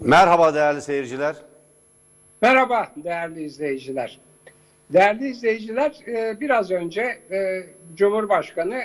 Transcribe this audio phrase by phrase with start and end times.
[0.00, 1.36] Merhaba değerli seyirciler.
[2.42, 4.18] Merhaba değerli izleyiciler.
[4.92, 7.62] Değerli izleyiciler, e, biraz önce e,
[7.94, 8.82] Cumhurbaşkanı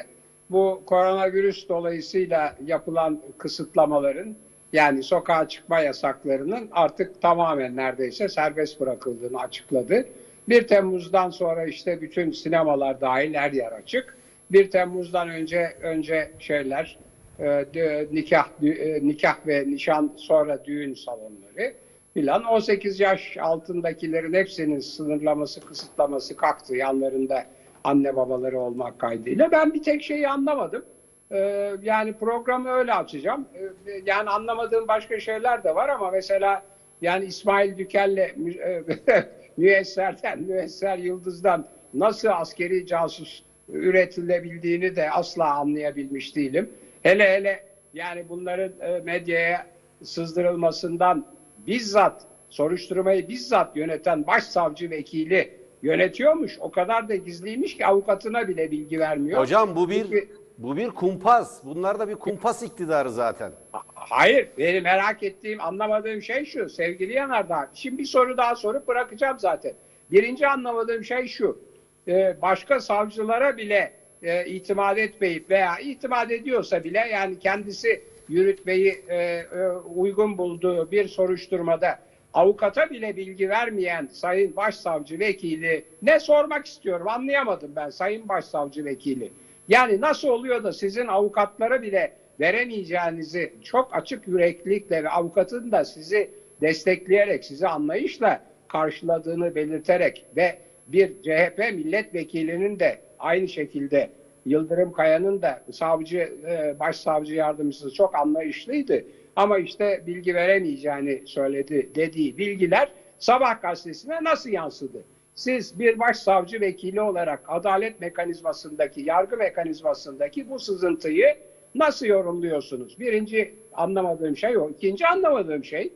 [0.50, 4.36] bu koronavirüs dolayısıyla yapılan kısıtlamaların
[4.74, 10.06] yani sokağa çıkma yasaklarının artık tamamen neredeyse serbest bırakıldığını açıkladı.
[10.50, 14.18] 1 Temmuz'dan sonra işte bütün sinemalar dahil her yer açık.
[14.52, 16.98] 1 Temmuz'dan önce önce şeyler
[17.44, 21.74] e, nikah e, nikah ve nişan sonra düğün salonları
[22.14, 27.44] filan 18 yaş altındakilerin hepsinin sınırlaması, kısıtlaması kalktı yanlarında
[27.84, 29.52] anne babaları olmak kaydıyla.
[29.52, 30.86] Ben bir tek şeyi anlamadım.
[31.32, 33.48] Ee, yani programı öyle açacağım.
[33.56, 36.64] Ee, yani anlamadığım başka şeyler de var ama mesela
[37.02, 38.84] yani İsmail Dükel'le e,
[39.58, 46.70] Müesser'den, Müesser Yıldız'dan nasıl askeri casus üretilebildiğini de asla anlayabilmiş değilim.
[47.04, 49.68] Hele hele yani bunların e, medyaya
[50.04, 51.26] sızdırılmasından
[51.68, 56.58] bizzat soruşturmayı bizzat yöneten başsavcı vekili yönetiyormuş.
[56.60, 59.40] O kadar da gizliymiş ki avukatına bile bilgi vermiyor.
[59.42, 61.66] Hocam bu bir Çünkü- bu bir kumpas.
[61.66, 63.52] Bunlar da bir kumpas iktidarı zaten.
[63.96, 67.70] Hayır, benim merak ettiğim, anlamadığım şey şu sevgili Yanardağ.
[67.74, 69.74] Şimdi bir soru daha sorup bırakacağım zaten.
[70.12, 71.60] Birinci anlamadığım şey şu.
[72.08, 73.94] Ee, başka savcılara bile
[74.24, 81.08] e, itimat etmeyip veya itimat ediyorsa bile yani kendisi yürütmeyi e, e, uygun bulduğu bir
[81.08, 82.00] soruşturmada
[82.34, 89.32] avukata bile bilgi vermeyen Sayın Başsavcı Vekili ne sormak istiyorum anlayamadım ben Sayın Başsavcı Vekili.
[89.68, 96.30] Yani nasıl oluyor da sizin avukatlara bile veremeyeceğinizi çok açık yüreklilikle ve avukatın da sizi
[96.62, 100.58] destekleyerek, sizi anlayışla karşıladığını belirterek ve
[100.88, 104.10] bir CHP milletvekilinin de aynı şekilde
[104.46, 109.04] Yıldırım Kaya'nın da savcı, e, başsavcı yardımcısı çok anlayışlıydı.
[109.36, 112.88] Ama işte bilgi veremeyeceğini söyledi dediği bilgiler
[113.24, 115.06] Sabah gazetesine nasıl yansıdı?
[115.36, 121.36] Siz bir başsavcı vekili olarak adalet mekanizmasındaki, yargı mekanizmasındaki bu sızıntıyı
[121.76, 123.00] nasıl yorumluyorsunuz?
[123.00, 124.70] Birinci anlamadığım şey o.
[124.70, 125.94] İkinci anlamadığım şey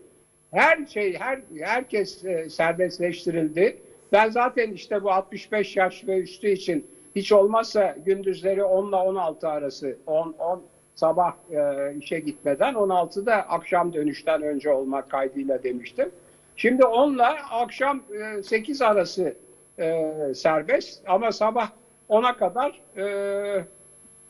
[0.52, 3.78] her şey, her herkes e, serbestleştirildi.
[4.12, 6.86] Ben zaten işte bu 65 yaş ve üstü için
[7.18, 10.64] hiç olmazsa gündüzleri 10 ile 16 arası 10 10
[10.96, 16.12] sabah e, işe gitmeden 16'da akşam dönüşten önce olmak kaydıyla demiştim.
[16.56, 18.02] Şimdi 10 ile akşam
[18.40, 19.36] e, 8 arası
[19.80, 21.70] e, serbest ama sabah
[22.10, 23.66] 10'a kadar e,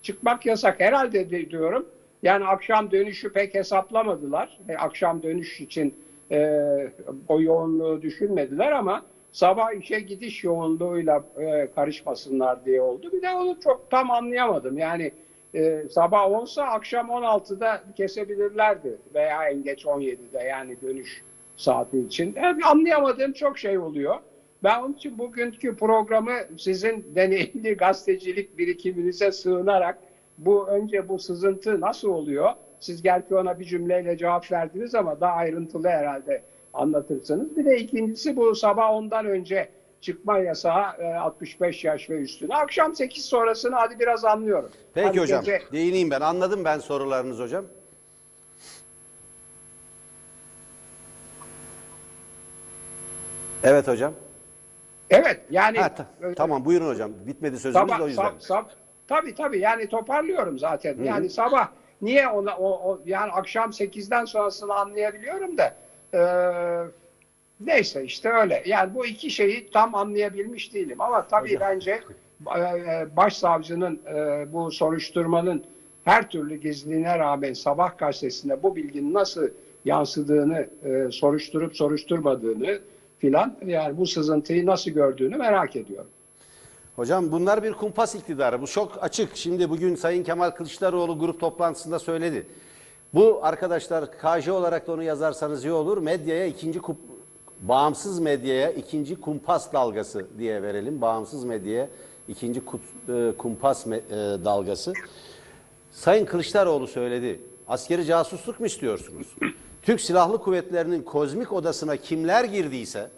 [0.02, 1.86] çıkmak yasak herhalde de diyorum.
[2.24, 4.59] Yani akşam dönüşü pek hesaplamadılar.
[4.69, 5.96] E, akşam dönüş için
[6.31, 6.59] e,
[7.28, 9.02] o yoğunluğu düşünmediler ama
[9.38, 13.09] sabah işe gidiş yoğunluğuyla e, karışmasınlar diye oldu.
[13.14, 14.78] Bir de onu çok tam anlayamadım.
[14.78, 15.12] Yani
[15.56, 21.22] e, sabah 10'sa akşam 16'da kesebilirlerdi veya en geç 17'de yani dönüş
[21.58, 22.34] saati için.
[22.36, 24.16] Yani anlayamadığım çok şey oluyor.
[24.64, 29.98] Ben onun için bugünkü programı sizin deneyimli gazetecilik birikiminize sığınarak
[30.38, 32.54] bu önce bu sızıntı nasıl oluyor?
[32.80, 36.42] Siz gerçi ona bir cümleyle cevap verdiniz ama daha ayrıntılı herhalde
[36.81, 37.57] anlatırsınız.
[37.57, 39.69] Bir de ikincisi bu sabah ondan önce
[40.01, 42.55] çıkma yasağı e, 65 yaş ve üstüne.
[42.55, 44.69] Akşam 8 sonrasını hadi biraz anlıyorum.
[44.93, 45.43] Peki Hadi hocam.
[45.43, 46.21] gece- Değineyim ben.
[46.21, 47.65] Anladım ben sorularınız hocam.
[53.63, 54.13] Evet hocam.
[55.09, 57.11] Evet yani Ha, ta- e, tamam buyurun hocam.
[57.27, 58.23] Bitmedi sözümüz Sabah, o yüzden.
[58.23, 58.65] sab, sab,
[59.07, 60.97] tabii tabii yani toparlıyorum zaten.
[61.03, 61.67] Yani sabah
[62.01, 65.75] niye ona o, o yani akşam 8'den sonrasını anlayabiliyorum da
[66.13, 66.22] e,
[67.59, 68.63] neyse işte öyle.
[68.66, 71.62] Yani bu iki şeyi tam anlayabilmiş değilim ama tabii Hocam.
[71.62, 72.01] bence
[72.56, 75.63] e, e, başsavcının e, bu soruşturmanın
[76.03, 79.47] her türlü gizliliğine rağmen sabah gazetesinde bu bilginin nasıl
[79.85, 82.79] yansıdığını e, soruşturup soruşturmadığını
[83.19, 86.09] filan yani bu sızıntıyı nasıl gördüğünü merak ediyorum.
[86.95, 88.62] Hocam bunlar bir kumpas iktidarı.
[88.62, 89.35] Bu çok açık.
[89.35, 92.47] Şimdi bugün Sayın Kemal Kılıçdaroğlu grup toplantısında söyledi.
[93.13, 95.98] Bu arkadaşlar KJ olarak da onu yazarsanız iyi olur.
[95.98, 96.98] Medyaya ikinci kup,
[97.62, 101.01] bağımsız medyaya ikinci kumpas dalgası diye verelim.
[101.01, 101.89] Bağımsız medyaya
[102.27, 103.98] ikinci kut- e, kumpas me-
[104.42, 104.94] e, dalgası.
[105.92, 107.39] Sayın Kılıçdaroğlu söyledi.
[107.68, 109.27] Askeri casusluk mu istiyorsunuz?
[109.81, 113.09] Türk Silahlı Kuvvetleri'nin kozmik odasına kimler girdiyse,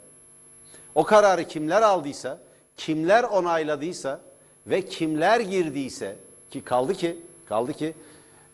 [0.96, 2.40] o kararı kimler aldıysa,
[2.78, 4.20] kimler onayladıysa
[4.68, 6.16] ve kimler girdiyse
[6.52, 7.18] ki kaldı ki
[7.50, 7.94] kaldı ki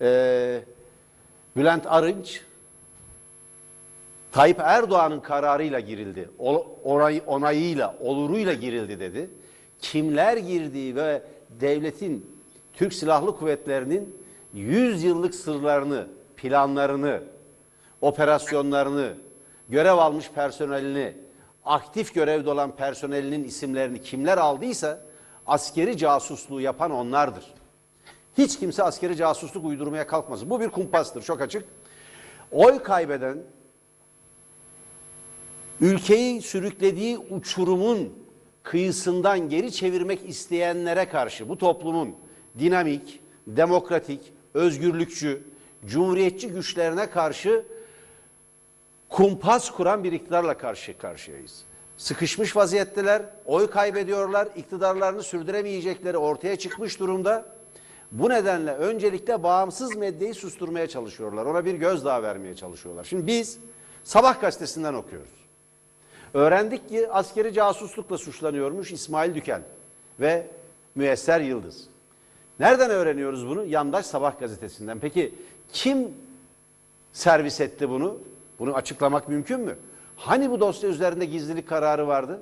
[0.02, 0.64] eee,
[1.56, 2.42] Bülent Arınç
[4.31, 6.30] Tayyip Erdoğan'ın kararıyla girildi.
[6.40, 9.30] O- Onay, onayıyla, oluruyla girildi dedi.
[9.80, 11.22] Kimler girdiği ve
[11.62, 12.36] devletin,
[12.74, 14.18] Türk Silahlı Kuvvetleri'nin
[14.54, 16.07] 100 yıllık sırlarını,
[16.38, 17.19] planlarını,
[18.01, 19.13] operasyonlarını,
[19.69, 21.13] görev almış personelini,
[21.66, 25.01] aktif görevde olan personelinin isimlerini kimler aldıysa
[25.48, 27.46] askeri casusluğu yapan onlardır.
[28.38, 30.50] Hiç kimse askeri casusluk uydurmaya kalkmasın.
[30.50, 31.66] Bu bir kumpastır çok açık.
[32.52, 33.38] Oy kaybeden
[35.82, 38.14] ülkeyi sürüklediği uçurumun
[38.64, 42.16] kıyısından geri çevirmek isteyenlere karşı bu toplumun
[42.60, 45.44] dinamik, demokratik, özgürlükçü,
[45.86, 47.66] cumhuriyetçi güçlerine karşı
[49.10, 51.64] kumpas kuran bir iktidarla karşı karşıyayız.
[51.98, 57.55] Sıkışmış vaziyetteler, oy kaybediyorlar, iktidarlarını sürdüremeyecekleri ortaya çıkmış durumda.
[58.20, 61.46] Bu nedenle öncelikle bağımsız medyayı susturmaya çalışıyorlar.
[61.46, 63.04] Ona bir gözdağı vermeye çalışıyorlar.
[63.04, 63.60] Şimdi biz
[64.04, 65.30] Sabah gazetesinden okuyoruz.
[66.34, 69.62] Öğrendik ki askeri casuslukla suçlanıyormuş İsmail Dükel
[70.20, 70.48] ve
[70.96, 71.88] Müesser Yıldız.
[72.60, 73.66] Nereden öğreniyoruz bunu?
[73.66, 75.00] Yandaş Sabah gazetesinden.
[75.00, 75.36] Peki
[75.74, 76.08] kim
[77.14, 78.18] servis etti bunu?
[78.60, 79.78] Bunu açıklamak mümkün mü?
[80.16, 82.42] Hani bu dosya üzerinde gizlilik kararı vardı?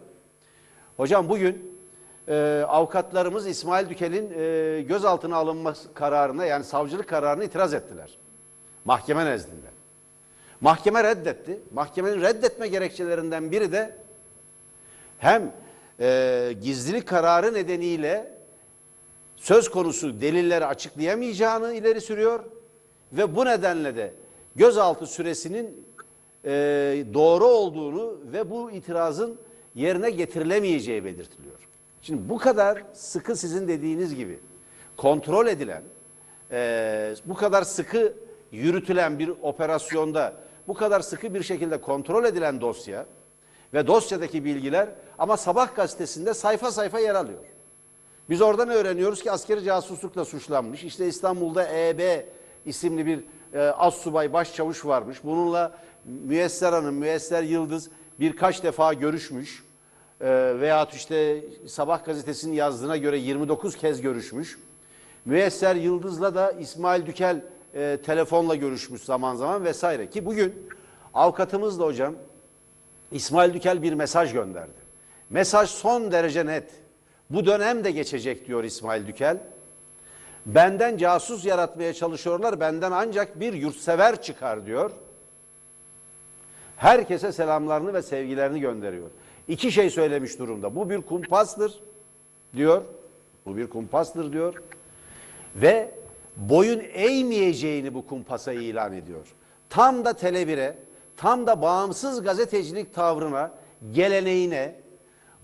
[0.98, 1.73] Hocam bugün
[2.28, 8.18] e, avukatlarımız İsmail Dükel'in e, gözaltına alınma kararına yani savcılık kararına itiraz ettiler.
[8.86, 9.68] Mahkeme nezdinde.
[10.62, 11.60] Mahkeme reddetti.
[11.74, 13.96] Mahkemenin reddetme gerekçelerinden biri de
[15.20, 15.52] hem
[16.00, 18.38] e, gizlilik kararı nedeniyle
[19.36, 22.40] söz konusu delilleri açıklayamayacağını ileri sürüyor
[23.14, 24.14] ve bu nedenle de
[24.56, 25.86] gözaltı süresinin
[26.46, 26.52] e,
[27.14, 29.40] doğru olduğunu ve bu itirazın
[29.76, 31.60] yerine getirilemeyeceği belirtiliyor.
[32.04, 34.40] Şimdi bu kadar sıkı sizin dediğiniz gibi
[34.98, 35.84] kontrol edilen,
[36.52, 38.14] e, bu kadar sıkı
[38.52, 40.34] yürütülen bir operasyonda
[40.68, 43.06] bu kadar sıkı bir şekilde kontrol edilen dosya
[43.74, 47.44] ve dosyadaki bilgiler ama Sabah gazetesinde sayfa sayfa yer alıyor.
[48.30, 50.84] Biz oradan öğreniyoruz ki askeri casuslukla suçlanmış.
[50.84, 52.26] İşte İstanbul'da EB
[52.66, 53.24] isimli bir
[53.54, 55.18] e, assubay başçavuş varmış.
[55.24, 57.90] Bununla Müyesser Hanım, Müyesser Yıldız
[58.20, 59.64] birkaç defa görüşmüş.
[60.24, 64.60] E, veyahut işte Sabah gazetesinin yazdığına göre 29 kez görüşmüş.
[65.26, 67.42] Müyesser Yıldız'la da İsmail Dükel
[67.76, 70.10] e, telefonla görüşmüş zaman zaman vesaire.
[70.10, 70.70] Ki bugün
[71.14, 72.16] avukatımız da hocam
[73.12, 74.84] İsmail Dükel bir mesaj gönderdi.
[75.30, 76.72] Mesaj son derece net.
[77.30, 79.38] Bu dönem de geçecek diyor İsmail Dükel.
[80.46, 82.60] Benden casus yaratmaya çalışıyorlar.
[82.60, 84.92] Benden ancak bir yurtsever çıkar diyor.
[86.78, 89.10] Herkese selamlarını ve sevgilerini gönderiyor.
[89.48, 90.76] İki şey söylemiş durumda.
[90.76, 91.80] Bu bir kumpastır
[92.56, 92.82] diyor.
[93.46, 94.54] Bu bir kumpastır diyor.
[95.56, 95.92] Ve
[96.38, 99.28] boyun eğmeyeceğini bu kumpasa ilan ediyor.
[99.70, 100.78] Tam da Tele1'e,
[101.18, 103.52] tam da bağımsız gazetecilik tavrına,
[103.92, 104.76] geleneğine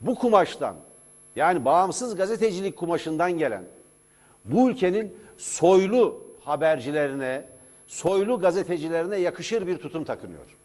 [0.02, 0.76] bu kumaştan
[1.36, 3.64] yani bağımsız gazetecilik kumaşından gelen
[4.46, 7.46] bu ülkenin soylu habercilerine,
[7.88, 10.59] soylu gazetecilerine yakışır bir tutum takınıyor.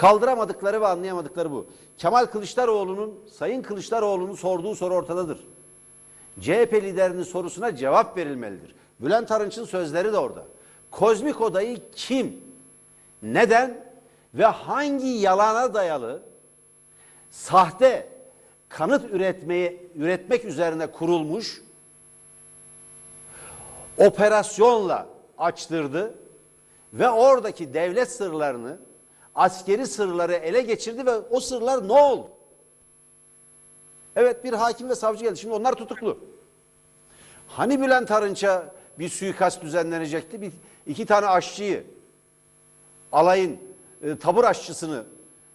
[0.00, 1.66] Kaldıramadıkları ve anlayamadıkları bu.
[1.98, 5.38] Kemal Kılıçdaroğlu'nun, Sayın Kılıçdaroğlu'nun sorduğu soru ortadadır.
[6.40, 8.74] CHP liderinin sorusuna cevap verilmelidir.
[9.00, 10.44] Bülent Arınç'ın sözleri de orada.
[10.90, 12.40] Kozmik odayı kim,
[13.22, 13.84] neden
[14.34, 16.22] ve hangi yalana dayalı
[17.30, 18.08] sahte
[18.68, 21.62] kanıt üretmeye üretmek üzerine kurulmuş
[23.98, 25.06] operasyonla
[25.38, 26.14] açtırdı
[26.92, 28.89] ve oradaki devlet sırlarını,
[29.40, 32.28] askeri sırları ele geçirdi ve o sırlar ne oldu?
[34.16, 35.38] Evet bir hakim ve savcı geldi.
[35.38, 36.18] Şimdi onlar tutuklu.
[37.48, 40.42] Hani Bülent Arınç'a bir suikast düzenlenecekti?
[40.42, 40.52] Bir,
[40.86, 41.84] iki tane aşçıyı,
[43.12, 43.58] alayın
[44.02, 45.04] e, tabur aşçısını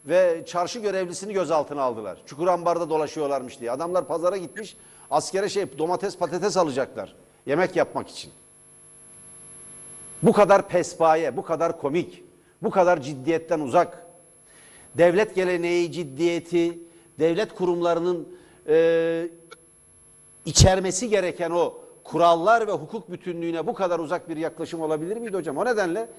[0.06, 2.18] ve çarşı görevlisini gözaltına aldılar.
[2.25, 3.72] Çukurambar'da dolaşıyorlarmış diye.
[3.72, 4.77] Adamlar pazara gitmiş
[5.12, 7.15] askere şey domates patates alacaklar.
[7.46, 8.32] Yemek yapmak için.
[10.24, 12.25] Bu kadar pespaye, bu kadar komik,
[12.65, 14.05] bu kadar ciddiyetten uzak.
[14.98, 16.79] Devlet geleneği, ciddiyeti,
[17.19, 18.27] devlet kurumlarının
[18.67, 19.27] e,
[20.45, 25.57] içermesi gereken o kurallar ve hukuk bütünlüğüne bu kadar uzak bir yaklaşım olabilir miydi hocam?
[25.57, 26.10] O nedenle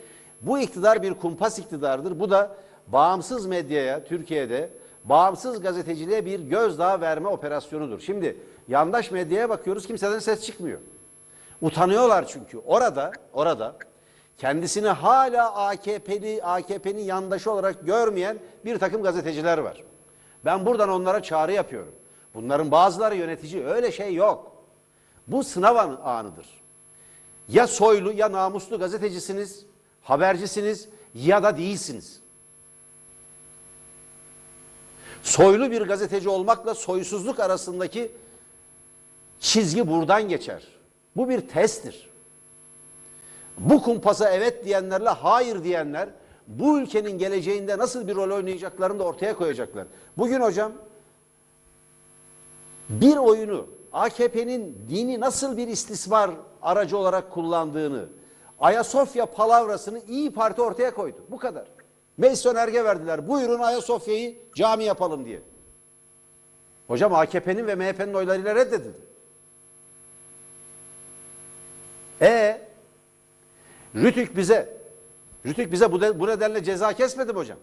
[0.40, 2.20] bu iktidar bir kumpas iktidardır.
[2.20, 2.56] Bu da
[2.88, 4.70] bağımsız medyaya Türkiye'de
[5.04, 8.00] bağımsız gazeteciliğe bir gözdağı verme operasyonudur.
[8.00, 8.36] Şimdi
[8.68, 10.78] yandaş medyaya bakıyoruz kimseden ses çıkmıyor.
[11.62, 12.58] Utanıyorlar çünkü.
[12.58, 13.76] Orada orada
[14.38, 19.85] kendisini hala AKP'li AKP'nin yandaşı olarak görmeyen bir takım gazeteciler var.
[20.45, 21.95] Ben buradan onlara çağrı yapıyorum.
[22.35, 23.66] Bunların bazıları yönetici.
[23.66, 24.52] Öyle şey yok.
[25.26, 26.47] Bu sınav an- anıdır.
[27.49, 29.66] Ya soylu ya namuslu gazetecisiniz,
[30.02, 32.21] habercisiniz ya da değilsiniz.
[35.23, 38.12] Soylu bir gazeteci olmakla soysuzluk arasındaki
[39.40, 40.62] çizgi buradan geçer.
[41.16, 42.05] Bu bir testtir.
[43.58, 46.08] Bu kumpasa evet diyenlerle hayır diyenler
[46.46, 49.86] bu ülkenin geleceğinde nasıl bir rol oynayacaklarını da ortaya koyacaklar.
[50.18, 50.72] Bugün hocam
[52.88, 56.30] bir oyunu AKP'nin dini nasıl bir istismar
[56.62, 58.08] aracı olarak kullandığını,
[58.60, 61.16] Ayasofya palavrasını İyi Parti ortaya koydu.
[61.30, 61.64] Bu kadar.
[62.16, 63.28] Meclis önerge verdiler.
[63.28, 65.42] Buyurun Ayasofya'yı cami yapalım diye.
[66.88, 68.98] Hocam AKP'nin ve MHP'nin oylarıyla reddedildi.
[72.20, 72.60] E
[73.95, 74.76] Rütük bize
[75.47, 77.59] Rütük bize bu, de- bu nedenle ceza kesmedi mi hocam?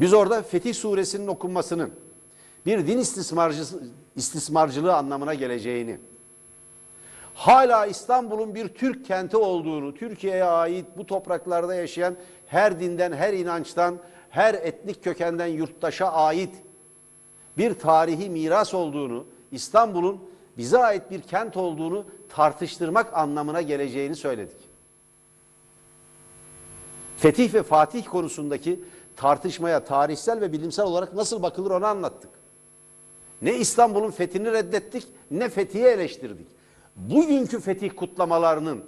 [0.00, 1.90] Biz orada Fetih suresinin okunmasının
[2.66, 3.82] bir din istismarcısı,
[4.16, 5.98] istismarcılığı anlamına geleceğini,
[7.34, 13.98] hala İstanbul'un bir Türk kenti olduğunu, Türkiye'ye ait bu topraklarda yaşayan her dinden, her inançtan,
[14.30, 16.54] her etnik kökenden yurttaşa ait
[17.58, 20.20] bir tarihi miras olduğunu, İstanbul'un
[20.58, 24.56] bize ait bir kent olduğunu tartıştırmak anlamına geleceğini söyledik.
[27.16, 28.80] Fetih ve Fatih konusundaki
[29.16, 32.30] tartışmaya tarihsel ve bilimsel olarak nasıl bakılır onu anlattık.
[33.42, 36.46] Ne İstanbul'un fethini reddettik ne Fethi'yi eleştirdik.
[36.96, 38.84] Bugünkü fetih kutlamalarının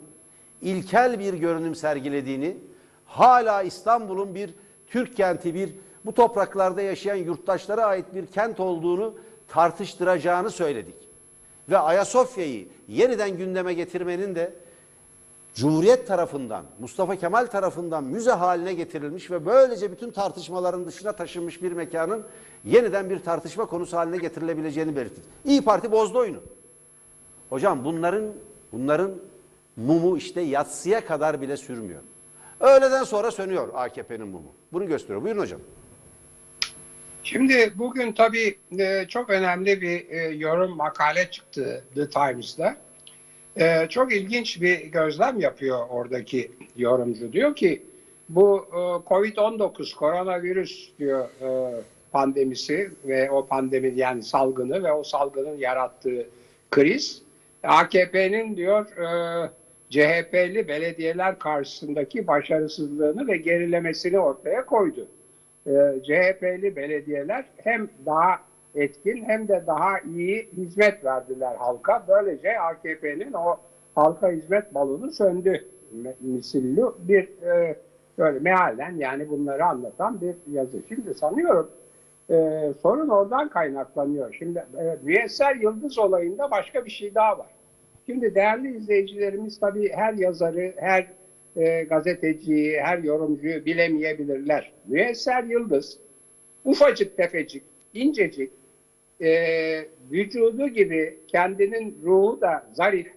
[0.62, 2.56] ilkel bir görünüm sergilediğini,
[3.04, 4.54] hala İstanbul'un bir
[4.86, 5.74] Türk kenti, bir
[6.04, 9.14] bu topraklarda yaşayan yurttaşlara ait bir kent olduğunu
[9.48, 11.09] tartıştıracağını söyledik.
[11.70, 14.52] Ve Ayasofya'yı yeniden gündeme getirmenin de
[15.54, 21.72] Cumhuriyet tarafından, Mustafa Kemal tarafından müze haline getirilmiş ve böylece bütün tartışmaların dışına taşınmış bir
[21.72, 22.24] mekanın
[22.64, 25.24] yeniden bir tartışma konusu haline getirilebileceğini belirttik.
[25.44, 26.38] İyi Parti bozdu oyunu.
[27.50, 28.24] Hocam bunların
[28.72, 29.10] bunların
[29.76, 32.00] mumu işte yatsıya kadar bile sürmüyor.
[32.60, 34.52] Öğleden sonra sönüyor AKP'nin mumu.
[34.72, 35.22] Bunu gösteriyor.
[35.22, 35.60] Buyurun hocam.
[37.22, 42.76] Şimdi bugün tabii e, çok önemli bir e, yorum makale çıktı The Times'da.
[43.56, 47.32] E, çok ilginç bir gözlem yapıyor oradaki yorumcu.
[47.32, 47.82] Diyor ki
[48.28, 48.76] bu e,
[49.08, 51.28] Covid-19 koronavirüs diyor
[52.12, 56.26] pandemisi ve o pandemi yani salgını ve o salgının yarattığı
[56.70, 57.22] kriz
[57.62, 58.86] AKP'nin diyor
[59.90, 65.08] CHP'li belediyeler karşısındaki başarısızlığını ve gerilemesini ortaya koydu
[65.66, 68.38] e, CHP'li belediyeler hem daha
[68.74, 72.04] etkin hem de daha iyi hizmet verdiler halka.
[72.08, 73.56] Böylece AKP'nin o
[73.94, 75.64] halka hizmet balonu söndü
[76.20, 77.76] misilli bir e,
[78.18, 80.78] böyle mealen yani bunları anlatan bir yazı.
[80.88, 81.70] Şimdi sanıyorum
[82.30, 84.34] e, sorun oradan kaynaklanıyor.
[84.38, 87.46] Şimdi e, Müyesser Yıldız olayında başka bir şey daha var.
[88.06, 91.06] Şimdi değerli izleyicilerimiz tabii her yazarı, her
[91.56, 94.72] e, gazeteciyi, her yorumcuyu bilemeyebilirler.
[94.86, 95.98] Müyesser Yıldız
[96.64, 97.62] ufacık tefecik,
[97.94, 98.50] incecik,
[99.20, 99.30] e,
[100.10, 103.12] vücudu gibi kendinin ruhu da zarif,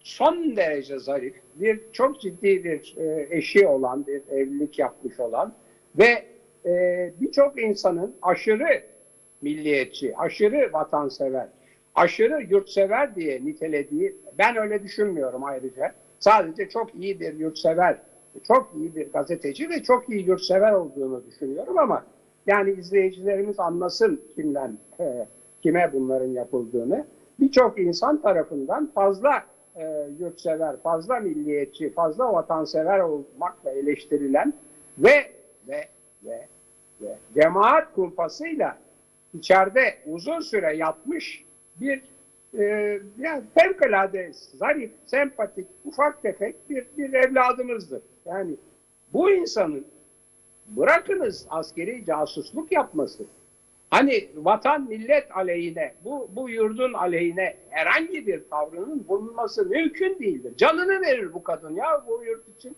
[0.00, 5.52] son derece zarif, bir çok ciddi bir e, eşi olan, bir evlilik yapmış olan
[5.98, 6.24] ve
[6.66, 8.82] e, birçok insanın aşırı
[9.42, 11.48] milliyetçi, aşırı vatansever,
[11.94, 15.94] aşırı yurtsever diye nitelediği, ben öyle düşünmüyorum ayrıca.
[16.20, 17.96] Sadece çok iyi bir yurtsever,
[18.46, 22.04] çok iyi bir gazeteci ve çok iyi yurtsever olduğunu düşünüyorum ama
[22.46, 25.26] yani izleyicilerimiz anlasın kimden, e,
[25.62, 27.04] kime bunların yapıldığını.
[27.40, 29.44] Birçok insan tarafından fazla
[29.76, 34.54] e, yurtsever, fazla milliyetçi, fazla vatansever olmakla eleştirilen
[34.98, 35.30] ve
[35.68, 35.84] ve
[36.24, 36.46] ve
[37.02, 38.78] ve cemaat kumpasıyla
[39.34, 41.44] içeride uzun süre yatmış
[41.80, 42.02] bir
[42.58, 42.62] e,
[43.18, 48.02] yani fevkalade zarif, sempatik, ufak tefek bir, bir evladımızdır.
[48.26, 48.56] Yani
[49.12, 49.86] bu insanın
[50.68, 53.24] bırakınız askeri casusluk yapması.
[53.90, 60.56] Hani vatan millet aleyhine, bu, bu yurdun aleyhine herhangi bir tavrının bulunması mümkün değildir.
[60.56, 62.76] Canını verir bu kadın ya bu yurt için.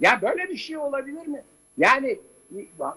[0.00, 1.44] Ya böyle bir şey olabilir mi?
[1.78, 2.18] Yani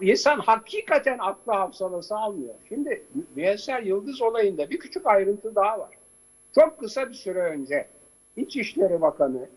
[0.00, 2.54] insan hakikaten aklı hafsalası almıyor.
[2.68, 3.02] Şimdi
[3.34, 5.99] Müyesser Yıldız olayında bir küçük ayrıntı daha var.
[6.54, 7.86] Çok kısa bir süre önce
[8.36, 9.48] İçişleri Bakanı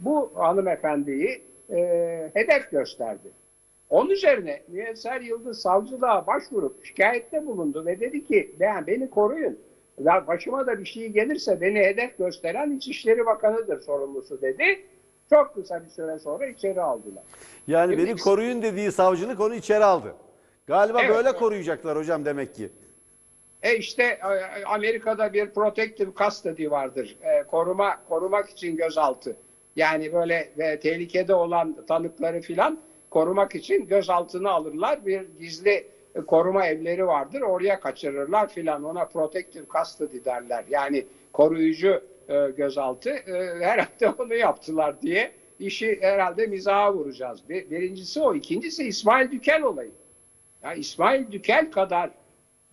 [0.00, 1.76] bu hanımefendiyi e,
[2.34, 3.30] hedef gösterdi.
[3.90, 9.58] Onun üzerine Müyesser Yıldız savcılığa başvurup şikayette bulundu ve dedi ki ben beni koruyun.
[10.04, 14.80] Ya başıma da bir şey gelirse beni hedef gösteren İçişleri Bakanı'dır sorumlusu dedi.
[15.30, 17.22] Çok kısa bir süre sonra içeri aldılar.
[17.66, 20.14] Yani Şimdi beni koruyun dediği savcılık onu içeri aldı.
[20.66, 22.70] Galiba Evet, böyle koruyacaklar hocam demek ki.
[23.62, 27.16] E işte e, Amerika'da bir protective custody vardır.
[27.22, 29.36] E, koruma korumak için gözaltı.
[29.76, 32.78] Yani böyle e, tehlikede olan tanıkları filan
[33.10, 35.06] korumak için gözaltına alırlar.
[35.06, 37.40] Bir gizli e, koruma evleri vardır.
[37.40, 38.84] Oraya kaçırırlar filan.
[38.84, 40.64] Ona protective custody derler.
[40.70, 43.10] Yani koruyucu e, gözaltı.
[43.10, 43.32] E,
[43.64, 47.48] herhalde onu yaptılar diye işi herhalde mizaha vuracağız.
[47.48, 48.34] Bir- Birincisi o.
[48.34, 49.90] İkincisi İsmail Dükel olayı.
[50.62, 52.10] Ya İsmail Dükel kadar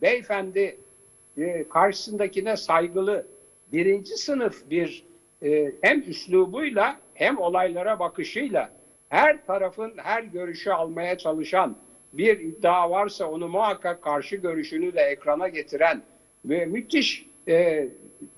[0.01, 0.77] beyefendi
[1.38, 3.27] e, karşısındakine saygılı
[3.74, 5.04] birinci sınıf bir
[5.44, 8.70] e, hem üslubuyla hem olaylara bakışıyla
[9.10, 11.75] her tarafın her görüşü almaya çalışan
[12.13, 16.01] bir iddia varsa onu muhakkak karşı görüşünü de ekrana getiren
[16.46, 17.88] ve müthiş e,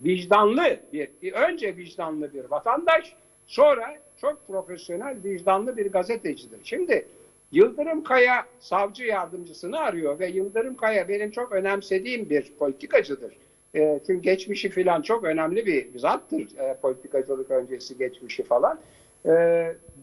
[0.02, 3.16] vicdanlı bir önce vicdanlı bir vatandaş
[3.48, 6.60] sonra çok profesyonel vicdanlı bir gazetecidir.
[6.64, 7.08] Şimdi
[7.52, 13.34] Yıldırım Kaya savcı yardımcısını arıyor ve Yıldırım Kaya benim çok önemsediğim bir politikacıdır.
[13.76, 16.58] E, çünkü geçmişi filan çok önemli bir zattır.
[16.58, 18.80] E, politikacılık öncesi geçmişi falan.
[19.26, 19.32] E,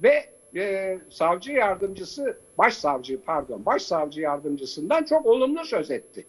[0.03, 0.27] ve
[0.57, 6.27] e, savcı yardımcısı, başsavcı pardon, başsavcı yardımcısından çok olumlu söz etti.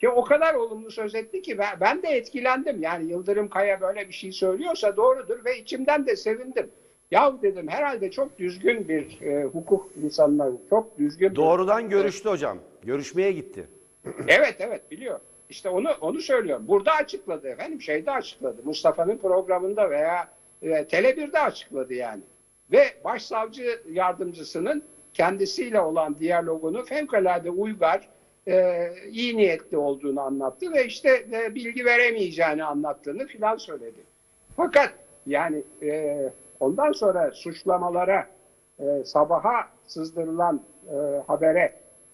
[0.00, 2.82] Ki o kadar olumlu söz etti ki ben, ben de etkilendim.
[2.82, 6.70] Yani Yıldırım Kaya böyle bir şey söylüyorsa doğrudur ve içimden de sevindim.
[7.10, 12.58] Yahu dedim herhalde çok düzgün bir e, hukuk insanına, çok düzgün bir- Doğrudan görüştü hocam.
[12.82, 13.68] Görüşmeye gitti.
[14.28, 15.20] Evet evet biliyor.
[15.50, 16.64] İşte onu onu söylüyorum.
[16.68, 17.80] Burada açıkladı efendim.
[17.80, 18.56] Şeyde açıkladı.
[18.64, 20.28] Mustafa'nın programında veya
[20.62, 22.22] e, Tele1'de açıkladı yani.
[22.72, 24.82] Ve başsavcı yardımcısının
[25.14, 28.08] kendisiyle olan diyalogunu fevkalade uygar,
[28.48, 34.00] e, iyi niyetli olduğunu anlattı ve işte e, bilgi veremeyeceğini anlattığını filan söyledi.
[34.56, 34.92] Fakat
[35.26, 36.18] yani e,
[36.60, 38.24] ondan sonra suçlamalara,
[38.78, 41.70] e, sabaha sızdırılan e, habere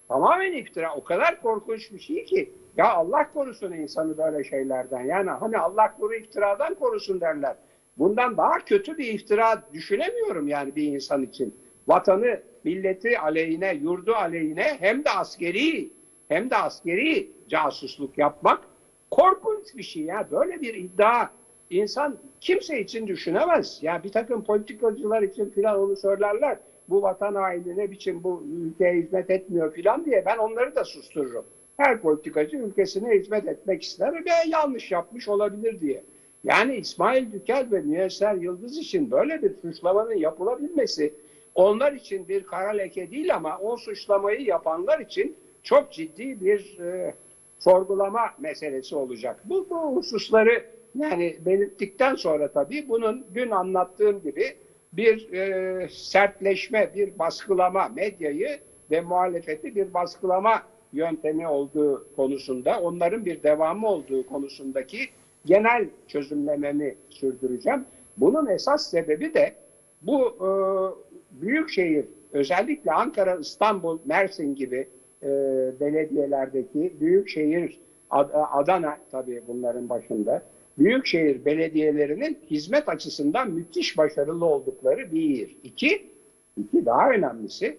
[0.09, 0.95] tamamen iftira.
[0.95, 2.49] O kadar korkunç bir şey ki.
[2.77, 5.05] Ya Allah korusun insanı böyle şeylerden.
[5.05, 7.55] Yani hani Allah koru iftiradan korusun derler.
[7.99, 11.55] Bundan daha kötü bir iftira düşünemiyorum yani bir insan için.
[11.89, 15.91] Vatanı, milleti aleyhine, yurdu aleyhine hem de askeri
[16.29, 18.61] hem de askeri casusluk yapmak
[19.11, 20.31] korkunç bir şey ya.
[20.31, 21.29] Böyle bir iddia
[21.71, 23.79] insan kimse için düşünemez.
[23.83, 26.59] Ya bir takım politikacılar için filan onu söylerler.
[26.89, 31.45] Bu vatan haini ne biçim bu ülkeye hizmet etmiyor filan diye ben onları da sustururum.
[31.77, 36.03] Her politikacı ülkesine hizmet etmek ister ve yanlış yapmış olabilir diye.
[36.45, 41.15] Yani İsmail Dükel ve Müyesser Yıldız için böyle bir suçlamanın yapılabilmesi
[41.55, 47.15] onlar için bir kara leke değil ama o suçlamayı yapanlar için çok ciddi bir e,
[47.59, 49.41] sorgulama meselesi olacak.
[49.45, 54.55] Bu, bu hususları yani belirttikten sonra tabii bunun dün anlattığım gibi
[54.93, 58.59] bir e, sertleşme, bir baskılama medyayı
[58.91, 64.99] ve muhalefeti bir baskılama yöntemi olduğu konusunda, onların bir devamı olduğu konusundaki
[65.47, 67.85] genel çözümlememi sürdüreceğim.
[68.17, 69.53] Bunun esas sebebi de
[70.03, 70.49] bu e,
[71.41, 74.87] büyük şehir, özellikle Ankara, İstanbul, Mersin gibi
[75.23, 75.29] e,
[75.81, 77.79] belediyelerdeki büyük şehir,
[78.11, 80.43] Ad- Adana tabii bunların başında,
[80.79, 85.57] büyükşehir belediyelerinin hizmet açısından müthiş başarılı oldukları bir.
[85.63, 86.07] İki,
[86.57, 87.79] iki daha önemlisi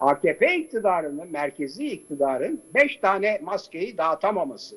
[0.00, 4.76] AKP iktidarının, merkezi iktidarın beş tane maskeyi dağıtamaması.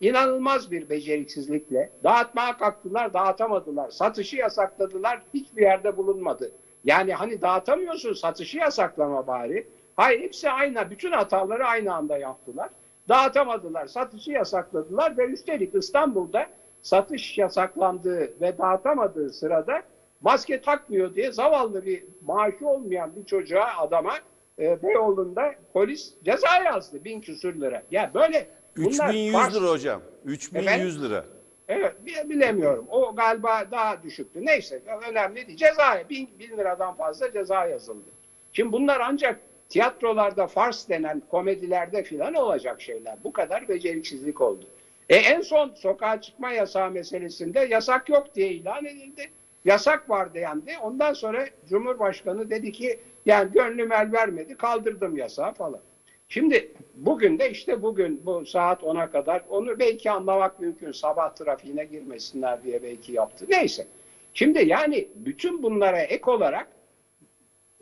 [0.00, 3.90] İnanılmaz bir beceriksizlikle dağıtmaya kalktılar, dağıtamadılar.
[3.90, 6.52] Satışı yasakladılar, hiçbir yerde bulunmadı.
[6.84, 9.66] Yani hani dağıtamıyorsun, satışı yasaklama bari.
[9.96, 12.70] Hayır, hepsi aynı, bütün hataları aynı anda yaptılar.
[13.08, 16.46] Dağıtamadılar, satışı yasakladılar ve üstelik İstanbul'da
[16.94, 19.82] satış yasaklandığı ve dağıtamadığı sırada
[20.20, 24.12] maske takmıyor diye zavallı bir maaşı olmayan bir çocuğa adama
[24.58, 27.82] e, Beyoğlu'nda polis ceza yazdı bin küsür lira.
[27.90, 30.00] Ya böyle bunlar 3100 fars- lira hocam.
[30.24, 31.24] 3100 lira.
[31.68, 32.86] Evet bi- bilemiyorum.
[32.90, 34.46] O galiba daha düşüktü.
[34.46, 35.58] Neyse önemli değil.
[35.58, 38.08] Ceza bin, bin liradan fazla ceza yazıldı.
[38.52, 43.14] Şimdi bunlar ancak tiyatrolarda fars denen komedilerde filan olacak şeyler.
[43.24, 44.64] Bu kadar beceriksizlik oldu.
[45.08, 49.30] E en son sokağa çıkma yasağı meselesinde yasak yok diye ilan edildi.
[49.64, 50.72] Yasak var dendi.
[50.82, 55.80] Ondan sonra Cumhurbaşkanı dedi ki yani gönlüm el vermedi kaldırdım yasağı falan.
[56.28, 60.92] Şimdi bugün de işte bugün bu saat 10'a kadar onu belki anlamak mümkün.
[60.92, 63.46] Sabah trafiğine girmesinler diye belki yaptı.
[63.48, 63.86] Neyse.
[64.34, 66.68] Şimdi yani bütün bunlara ek olarak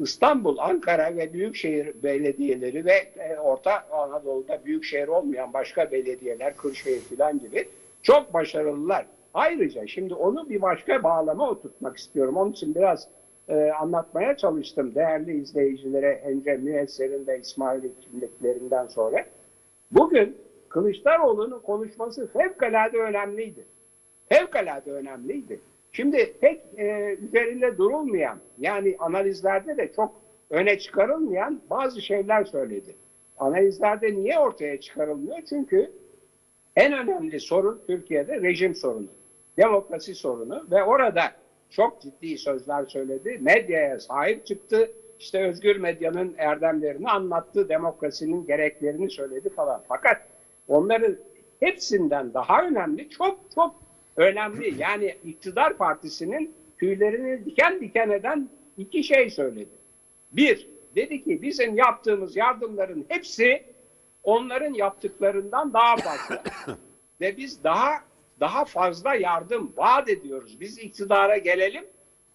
[0.03, 7.39] İstanbul, Ankara ve büyükşehir belediyeleri ve e, Orta Anadolu'da büyükşehir olmayan başka belediyeler, Kırşehir falan
[7.39, 7.69] gibi
[8.03, 9.07] çok başarılılar.
[9.35, 12.37] Ayrıca şimdi onu bir başka bağlama oturtmak istiyorum.
[12.37, 13.09] Onun için biraz
[13.49, 19.25] e, anlatmaya çalıştım değerli izleyicilere Ence Müesser'in ve İsmail'in kimliklerinden sonra.
[19.91, 20.37] Bugün
[20.69, 23.65] Kılıçdaroğlu'nun konuşması fevkalade önemliydi.
[24.29, 25.61] Fevkalade önemliydi.
[25.93, 32.97] Şimdi pek e, üzerinde durulmayan yani analizlerde de çok öne çıkarılmayan bazı şeyler söyledi.
[33.39, 35.39] Analizlerde niye ortaya çıkarılmıyor?
[35.49, 35.91] Çünkü
[36.77, 39.09] en önemli sorun Türkiye'de rejim sorunu,
[39.57, 41.23] demokrasi sorunu ve orada
[41.71, 43.39] çok ciddi sözler söyledi.
[43.41, 44.91] Medyaya sahip çıktı.
[45.19, 47.69] İşte özgür medyanın erdemlerini anlattı.
[47.69, 49.83] Demokrasinin gereklerini söyledi falan.
[49.89, 50.17] Fakat
[50.69, 51.17] onların
[51.61, 53.82] hepsinden daha önemli, çok çok
[54.17, 54.75] önemli.
[54.79, 59.71] Yani iktidar partisinin tüylerini diken diken eden iki şey söyledi.
[60.33, 63.63] Bir, dedi ki bizim yaptığımız yardımların hepsi
[64.23, 66.43] onların yaptıklarından daha fazla.
[67.21, 67.91] Ve biz daha
[68.41, 70.61] daha fazla yardım vaat ediyoruz.
[70.61, 71.85] Biz iktidara gelelim.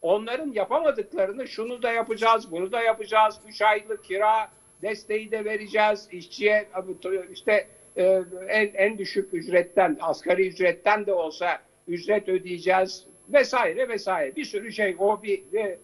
[0.01, 3.39] Onların yapamadıklarını şunu da yapacağız, bunu da yapacağız.
[3.47, 6.07] Üç aylık kira desteği de vereceğiz.
[6.11, 6.69] İşçiye
[7.31, 11.47] işte e, en, en düşük ücretten, asgari ücretten de olsa
[11.87, 14.35] ücret ödeyeceğiz vesaire vesaire.
[14.35, 15.77] Bir sürü şey o bir, bir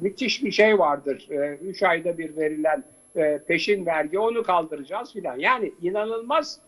[0.00, 1.26] müthiş bir şey vardır.
[1.30, 2.84] E, üç ayda bir verilen
[3.16, 5.38] e, peşin vergi onu kaldıracağız filan.
[5.38, 6.60] Yani inanılmaz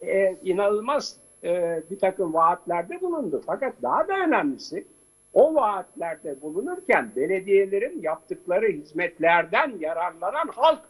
[0.00, 3.42] e, inanılmaz e, bir takım vaatlerde bulundu.
[3.46, 4.86] Fakat daha da önemlisi
[5.32, 10.82] o vaatlerde bulunurken belediyelerin yaptıkları hizmetlerden yararlanan halk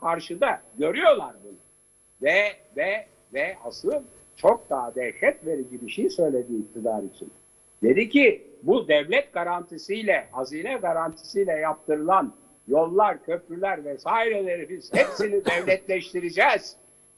[0.00, 1.67] karşıda görüyorlar bunu.
[2.22, 2.42] Ve
[2.76, 4.02] ve ve asıl
[4.36, 7.32] çok daha dehşet verici bir şey söyledi iktidar için.
[7.82, 12.34] Dedi ki bu devlet garantisiyle, hazine garantisiyle yaptırılan
[12.68, 16.76] yollar, köprüler vesaireleri biz hepsini devletleştireceğiz.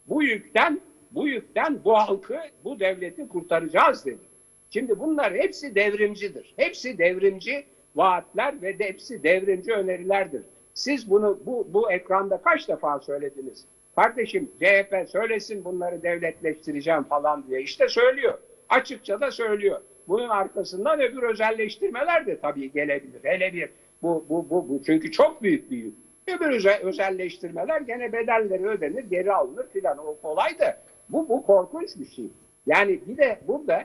[0.09, 4.31] Bu yükten, bu yükten bu halkı, bu devleti kurtaracağız dedi.
[4.71, 6.55] Şimdi bunlar hepsi devrimcidir.
[6.57, 10.43] Hepsi devrimci vaatler ve de hepsi devrimci önerilerdir.
[10.75, 13.67] Siz bunu bu, bu ekranda kaç defa söylediniz?
[13.97, 17.63] Kardeşim CHP söylesin bunları devletleştireceğim falan diye.
[17.63, 18.39] İşte söylüyor.
[18.69, 19.81] Açıkça da söylüyor.
[20.09, 23.21] Bunun arkasından öbür özelleştirmeler de tabii gelebilir.
[23.23, 23.69] Hele bir
[24.03, 25.95] bu, bu, bu, bu çünkü çok büyük bir yük.
[26.29, 29.99] Öbür özel, özelleştirmeler gene bedelleri ödenir, geri alınır filan.
[29.99, 32.27] O kolay da bu, bu korkunç bir şey.
[32.67, 33.85] Yani bir de burada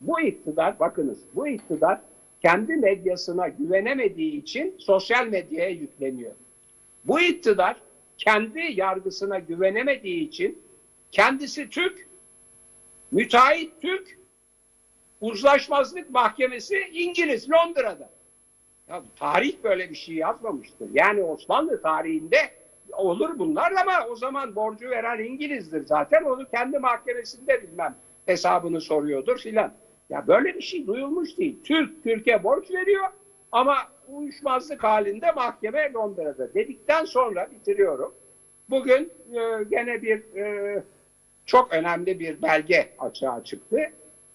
[0.00, 2.00] bu iktidar, bakınız bu iktidar
[2.42, 6.32] kendi medyasına güvenemediği için sosyal medyaya yükleniyor.
[7.04, 7.76] Bu iktidar
[8.18, 10.58] kendi yargısına güvenemediği için
[11.12, 12.06] kendisi Türk,
[13.10, 14.18] müteahhit Türk,
[15.20, 18.10] uzlaşmazlık mahkemesi İngiliz Londra'da.
[18.88, 20.88] Ya tarih böyle bir şey yazmamıştır.
[20.92, 22.50] Yani Osmanlı tarihinde
[22.92, 26.22] olur bunlar ama o zaman borcu veren İngiliz'dir zaten.
[26.22, 27.96] Onu kendi mahkemesinde bilmem
[28.26, 29.72] hesabını soruyordur filan.
[30.10, 31.56] Ya böyle bir şey duyulmuş değil.
[31.64, 33.08] Türk Türkiye borç veriyor
[33.52, 33.76] ama
[34.08, 38.14] uyuşmazlık halinde mahkeme Londra'da dedikten sonra bitiriyorum.
[38.70, 40.82] Bugün e, gene bir e,
[41.46, 43.78] çok önemli bir belge açığa çıktı.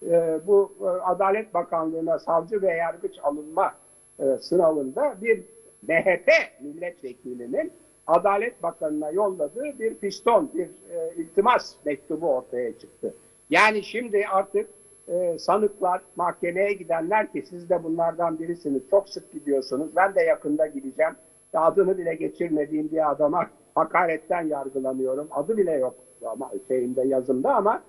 [0.03, 3.75] E, bu e, Adalet Bakanlığı'na savcı ve yargıç alınma
[4.19, 5.43] e, sınavında bir
[5.87, 6.29] MHP
[6.61, 7.71] milletvekilinin
[8.07, 13.13] Adalet Bakanı'na yolladığı bir piston, bir e, iltimas mektubu ortaya çıktı.
[13.49, 14.69] Yani şimdi artık
[15.09, 18.81] e, sanıklar, mahkemeye gidenler ki siz de bunlardan birisiniz.
[18.89, 19.95] Çok sık gidiyorsunuz.
[19.95, 21.13] Ben de yakında gideceğim.
[21.53, 23.45] Adını bile geçirmediğim bir adama
[23.75, 25.27] hakaretten yargılanıyorum.
[25.31, 25.95] Adı bile yok
[26.25, 27.81] ama şeyinde yazımda ama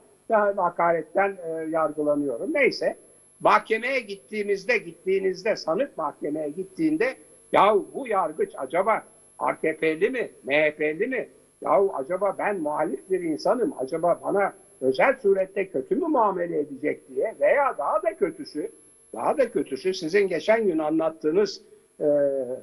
[0.56, 2.54] hakaretten e, yargılanıyorum.
[2.54, 2.96] Neyse.
[3.40, 7.14] Mahkemeye gittiğimizde, gittiğinizde, sanık mahkemeye gittiğinde
[7.52, 9.02] ya bu yargıç acaba
[9.38, 11.28] AKP'li mi, MHP'li mi?
[11.60, 13.72] Ya acaba ben muhalif bir insanım.
[13.78, 18.68] Acaba bana özel surette kötü mü muamele edecek diye veya daha da kötüsü,
[19.14, 21.60] daha da kötüsü sizin geçen gün anlattığınız
[22.00, 22.06] e,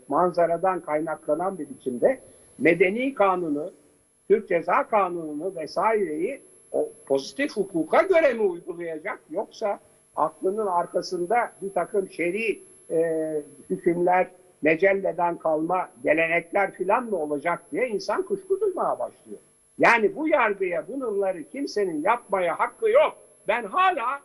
[0.07, 2.19] manzaradan kaynaklanan bir biçimde
[2.57, 3.71] medeni kanunu,
[4.29, 6.39] Türk Ceza Kanunu'nu vesaireyi
[6.71, 9.79] o pozitif hukuka göre mi uygulayacak yoksa
[10.15, 12.59] aklının arkasında bir takım şer'i
[12.91, 14.27] e, hükümler,
[14.61, 19.39] mecelleden kalma gelenekler filan mı olacak diye insan kuşku duymaya başlıyor.
[19.77, 23.17] Yani bu yargıya bunları kimsenin yapmaya hakkı yok.
[23.47, 24.21] Ben hala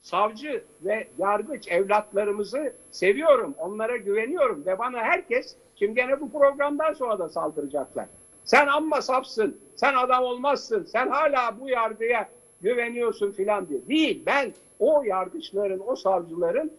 [0.00, 7.18] savcı ve yargıç evlatlarımızı seviyorum, onlara güveniyorum ve bana herkes, şimdi gene bu programdan sonra
[7.18, 8.06] da saldıracaklar.
[8.44, 12.28] Sen amma safsın, sen adam olmazsın, sen hala bu yargıya
[12.62, 13.88] güveniyorsun filan diye.
[13.88, 16.72] Değil, ben o yargıçların, o savcıların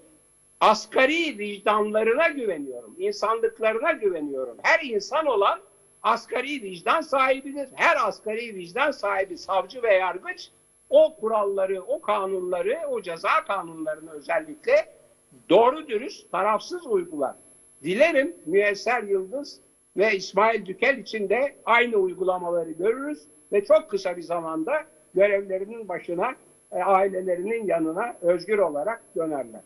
[0.59, 4.57] asgari vicdanlarına güveniyorum, insanlıklarına güveniyorum.
[4.61, 5.59] Her insan olan
[6.03, 7.69] asgari vicdan sahibidir.
[7.75, 10.49] Her asgari vicdan sahibi savcı ve yargıç
[10.89, 14.75] o kuralları, o kanunları, o ceza kanunlarını özellikle
[15.49, 17.35] doğru dürüst, tarafsız uygular.
[17.83, 19.59] Dilerim Müesser Yıldız
[19.97, 24.83] ve İsmail Dükel için de aynı uygulamaları görürüz ve çok kısa bir zamanda
[25.13, 26.35] görevlerinin başına,
[26.71, 29.61] e, ailelerinin yanına özgür olarak dönerler.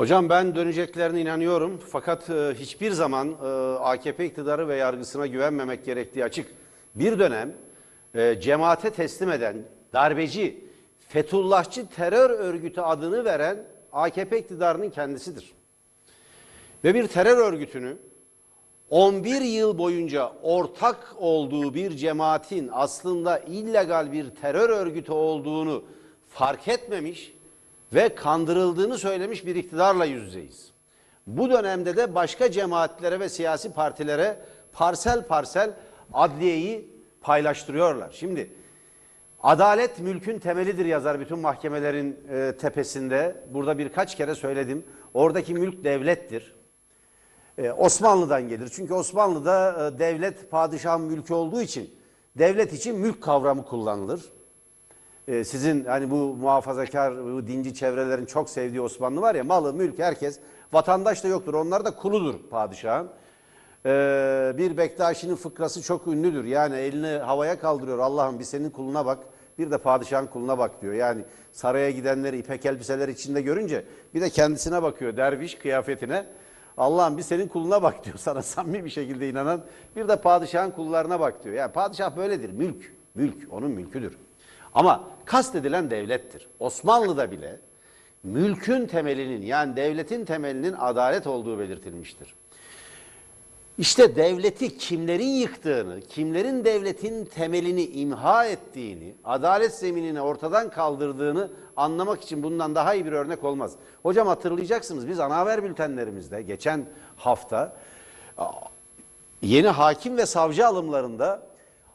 [0.00, 3.46] Hocam ben döneceklerine inanıyorum fakat e, hiçbir zaman e,
[3.78, 6.46] AKP iktidarı ve yargısına güvenmemek gerektiği açık.
[6.94, 7.52] Bir dönem
[8.14, 9.56] e, cemaate teslim eden
[9.92, 10.64] darbeci,
[11.08, 15.52] Fethullahçı terör örgütü adını veren AKP iktidarının kendisidir.
[16.84, 17.96] Ve bir terör örgütünü
[18.90, 25.84] 11 yıl boyunca ortak olduğu bir cemaatin aslında illegal bir terör örgütü olduğunu
[26.28, 27.32] fark etmemiş
[27.92, 30.70] ve kandırıldığını söylemiş bir iktidarla yüz yüzeyiz.
[31.26, 34.36] Bu dönemde de başka cemaatlere ve siyasi partilere
[34.72, 35.74] parsel parsel
[36.12, 38.10] adliyeyi paylaştırıyorlar.
[38.12, 38.50] Şimdi
[39.42, 43.44] adalet mülkün temelidir yazar bütün mahkemelerin e, tepesinde.
[43.50, 44.84] Burada birkaç kere söyledim.
[45.14, 46.60] Oradaki mülk devlettir.
[47.58, 48.68] Ee, Osmanlı'dan gelir.
[48.72, 51.94] Çünkü Osmanlı'da e, devlet padişahın mülkü olduğu için
[52.38, 54.32] devlet için mülk kavramı kullanılır.
[55.30, 59.98] Ee, sizin hani bu muhafazakar, bu dinci çevrelerin çok sevdiği Osmanlı var ya malı, mülk
[59.98, 60.38] herkes
[60.72, 61.54] vatandaş da yoktur.
[61.54, 63.08] Onlar da kuludur padişahın.
[63.86, 66.44] Ee, bir Bektaşi'nin fıkrası çok ünlüdür.
[66.44, 67.98] Yani elini havaya kaldırıyor.
[67.98, 69.18] Allah'ım bir senin kuluna bak.
[69.58, 70.92] Bir de padişahın kuluna bak diyor.
[70.92, 76.26] Yani saraya gidenleri ipek elbiseler içinde görünce bir de kendisine bakıyor derviş kıyafetine.
[76.76, 79.60] Allah'ım bir senin kuluna bak diyor sana samimi bir şekilde inanan.
[79.96, 81.54] Bir de padişahın kullarına bak diyor.
[81.54, 82.50] Yani padişah böyledir.
[82.50, 82.92] Mülk.
[83.14, 83.52] Mülk.
[83.52, 84.16] Onun mülküdür.
[84.74, 86.48] Ama kastedilen devlettir.
[86.60, 87.60] Osmanlı'da bile
[88.22, 92.34] mülkün temelinin yani devletin temelinin adalet olduğu belirtilmiştir.
[93.78, 102.42] İşte devleti kimlerin yıktığını, kimlerin devletin temelini imha ettiğini, adalet zeminini ortadan kaldırdığını anlamak için
[102.42, 103.72] bundan daha iyi bir örnek olmaz.
[104.02, 107.76] Hocam hatırlayacaksınız biz ana haber bültenlerimizde geçen hafta
[109.42, 111.42] yeni hakim ve savcı alımlarında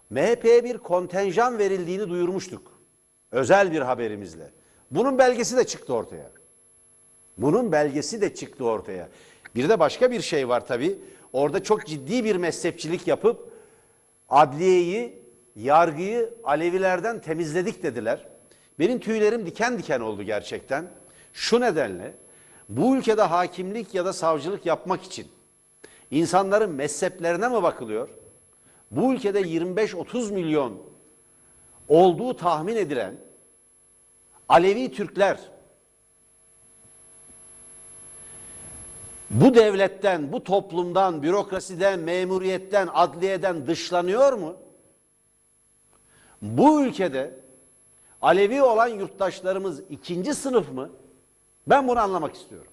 [0.09, 2.74] MHP'ye bir kontenjan verildiğini duyurmuştuk.
[3.35, 4.51] Özel bir haberimizle.
[4.91, 6.31] Bunun belgesi de çıktı ortaya.
[7.37, 9.09] Bunun belgesi de çıktı ortaya.
[9.55, 10.99] Bir de başka bir şey var tabii.
[11.33, 13.51] Orada çok ciddi bir mezhepçilik yapıp
[14.29, 15.23] adliyeyi,
[15.55, 18.27] yargıyı Alevilerden temizledik dediler.
[18.79, 20.87] Benim tüylerim diken diken oldu gerçekten.
[21.33, 22.13] Şu nedenle
[22.69, 25.27] bu ülkede hakimlik ya da savcılık yapmak için
[26.11, 28.09] insanların mezheplerine mi bakılıyor?
[28.91, 30.81] Bu ülkede 25-30 milyon
[31.87, 33.24] olduğu tahmin edilen
[34.49, 35.39] Alevi Türkler
[39.29, 44.57] bu devletten, bu toplumdan, bürokrasiden, memuriyetten, adliyeden dışlanıyor mu?
[46.41, 47.39] Bu ülkede
[48.21, 50.89] Alevi olan yurttaşlarımız ikinci sınıf mı?
[51.67, 52.71] Ben bunu anlamak istiyorum.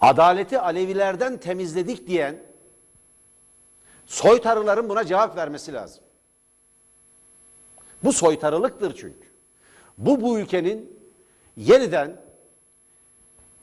[0.00, 2.42] Adaleti Alevilerden temizledik diyen
[4.06, 6.04] soytarıların buna cevap vermesi lazım.
[8.04, 9.28] Bu soytarılıktır çünkü.
[9.98, 10.98] Bu bu ülkenin
[11.56, 12.20] yeniden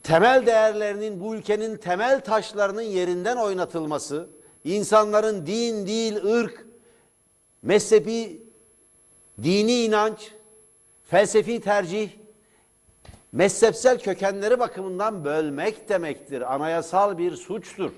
[0.03, 4.29] temel değerlerinin bu ülkenin temel taşlarının yerinden oynatılması,
[4.63, 6.67] insanların din, dil, ırk,
[7.61, 8.43] mezhebi,
[9.43, 10.31] dini inanç,
[11.05, 12.09] felsefi tercih,
[13.31, 16.53] mezhepsel kökenleri bakımından bölmek demektir.
[16.55, 17.91] Anayasal bir suçtur.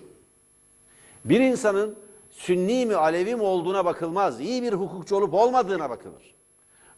[1.26, 2.07] Bir insanın
[2.38, 4.40] Sünni mi, Alevi mi olduğuna bakılmaz.
[4.40, 6.36] İyi bir hukukçu olup olmadığına bakılır.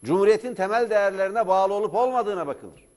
[0.03, 2.87] Cumhuriyetin temel değerlerine bağlı olup olmadığına bakılır.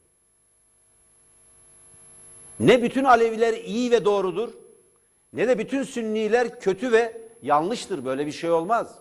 [2.60, 4.52] Ne bütün Aleviler iyi ve doğrudur,
[5.32, 8.04] ne de bütün Sünniler kötü ve yanlıştır.
[8.04, 8.98] Böyle bir şey olmaz.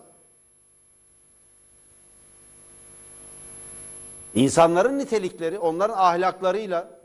[4.34, 7.00] İnsanların nitelikleri, onların ahlaklarıyla,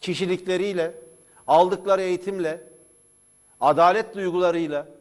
[0.00, 0.94] kişilikleriyle,
[1.46, 2.68] aldıkları eğitimle,
[3.60, 4.95] adalet duygularıyla,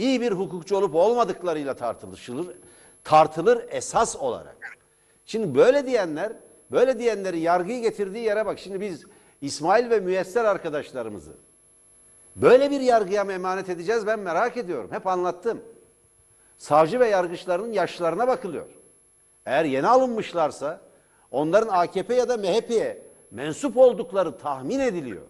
[0.00, 2.56] iyi bir hukukçu olup olmadıklarıyla tartışılır,
[3.04, 4.78] tartılır esas olarak.
[5.26, 6.32] Şimdi böyle diyenler,
[6.70, 8.58] böyle diyenleri yargıyı getirdiği yere bak.
[8.58, 9.04] Şimdi biz
[9.40, 11.32] İsmail ve Müyesser arkadaşlarımızı
[12.36, 14.92] böyle bir yargıya mı emanet edeceğiz ben merak ediyorum.
[14.92, 15.60] Hep anlattım.
[16.58, 18.66] Savcı ve yargıçların yaşlarına bakılıyor.
[19.46, 20.80] Eğer yeni alınmışlarsa
[21.30, 25.22] onların AKP ya da MHP'ye mensup oldukları tahmin ediliyor.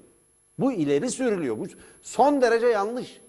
[0.58, 1.58] Bu ileri sürülüyor.
[1.58, 1.66] Bu
[2.02, 3.20] son derece yanlış.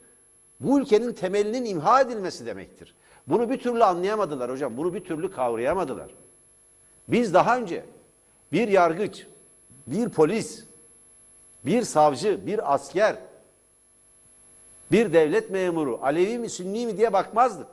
[0.61, 2.95] Bu ülkenin temelinin imha edilmesi demektir.
[3.27, 4.77] Bunu bir türlü anlayamadılar hocam.
[4.77, 6.11] Bunu bir türlü kavrayamadılar.
[7.07, 7.85] Biz daha önce
[8.51, 9.27] bir yargıç,
[9.87, 10.65] bir polis,
[11.65, 13.15] bir savcı, bir asker,
[14.91, 17.67] bir devlet memuru, Alevi mi, Sünni mi diye bakmazdık.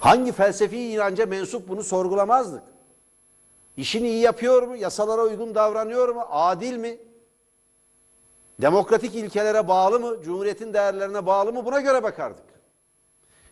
[0.00, 2.62] Hangi felsefi inanca mensup bunu sorgulamazdık.
[3.76, 4.76] İşini iyi yapıyor mu?
[4.76, 6.24] Yasalara uygun davranıyor mu?
[6.30, 6.98] Adil mi?
[8.62, 10.22] Demokratik ilkelere bağlı mı?
[10.24, 11.64] Cumhuriyetin değerlerine bağlı mı?
[11.64, 12.44] Buna göre bakardık.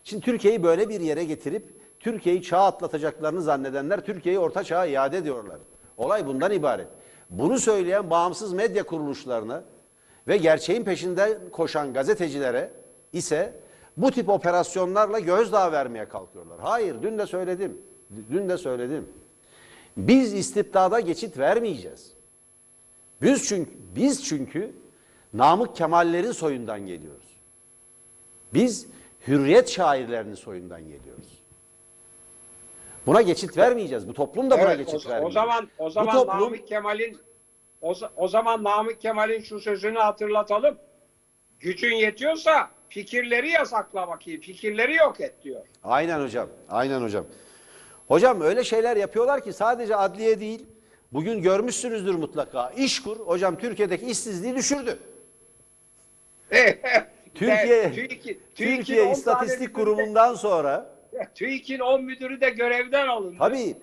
[0.03, 5.57] Şimdi Türkiye'yi böyle bir yere getirip Türkiye'yi çağ atlatacaklarını zannedenler Türkiye'yi orta çağa iade ediyorlar.
[5.97, 6.87] Olay bundan ibaret.
[7.29, 9.63] Bunu söyleyen bağımsız medya kuruluşlarına
[10.27, 12.71] ve gerçeğin peşinden koşan gazetecilere
[13.13, 13.59] ise
[13.97, 16.59] bu tip operasyonlarla gözdağı vermeye kalkıyorlar.
[16.59, 17.81] Hayır, dün de söyledim.
[18.31, 19.09] Dün de söyledim.
[19.97, 22.13] Biz istibdada geçit vermeyeceğiz.
[23.21, 24.71] Biz çünkü biz çünkü
[25.33, 27.37] Namık Kemallerin soyundan geliyoruz.
[28.53, 28.87] Biz
[29.27, 31.41] hürriyet şairlerinin soyundan geliyoruz.
[33.05, 34.07] Buna geçit vermeyeceğiz.
[34.07, 35.27] Bu toplum da buna Evet, geçit o, vermeyecek.
[35.27, 37.17] o zaman o Bu zaman toplum Namık Kemal'in
[37.81, 40.77] o, o zaman Namık Kemal'in şu sözünü hatırlatalım.
[41.59, 44.41] Gücün yetiyorsa fikirleri yasakla bakayım.
[44.41, 45.61] Fikirleri yok et diyor.
[45.83, 46.47] Aynen hocam.
[46.69, 47.25] Aynen hocam.
[48.07, 50.65] Hocam öyle şeyler yapıyorlar ki sadece adliye değil.
[51.13, 52.69] Bugün görmüşsünüzdür mutlaka.
[52.69, 54.99] İşkur hocam Türkiye'deki işsizliği düşürdü.
[57.35, 60.95] Türkiye Türkiye TÜİK'in 10 tane İstatistik Kurumu'ndan sonra
[61.35, 63.35] TÜİK'in 10 müdürü de görevden alındı.
[63.39, 63.75] Tabii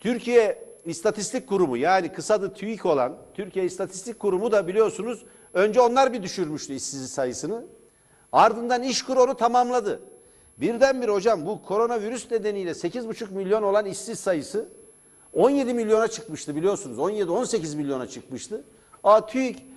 [0.00, 6.22] Türkiye İstatistik Kurumu yani kısadı TÜİK olan Türkiye İstatistik Kurumu da biliyorsunuz önce onlar bir
[6.22, 7.64] düşürmüştü işsizlik sayısını.
[8.32, 10.00] Ardından İşkur onu tamamladı.
[10.56, 14.68] Birdenbire hocam bu koronavirüs nedeniyle 8,5 milyon olan işsiz sayısı
[15.32, 16.98] 17 milyona çıkmıştı biliyorsunuz.
[16.98, 18.64] 17-18 milyona çıkmıştı.
[19.04, 19.67] Aa TÜİK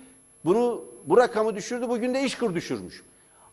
[0.44, 1.88] bunu bu rakamı düşürdü.
[1.88, 3.02] Bugün de İşkur düşürmüş.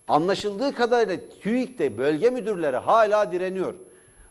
[0.08, 3.74] Anlaşıldığı kadarıyla TÜİK'te bölge müdürleri hala direniyor.